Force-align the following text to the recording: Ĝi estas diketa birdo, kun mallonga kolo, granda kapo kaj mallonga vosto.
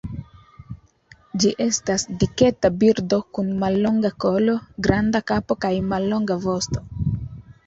Ĝi 1.43 1.51
estas 1.65 2.05
diketa 2.23 2.71
birdo, 2.85 3.19
kun 3.39 3.51
mallonga 3.65 4.11
kolo, 4.27 4.57
granda 4.89 5.23
kapo 5.35 5.59
kaj 5.69 5.73
mallonga 5.93 6.41
vosto. 6.49 6.85